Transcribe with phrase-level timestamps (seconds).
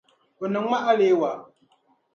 [0.41, 1.31] O niŋ ma aleewa.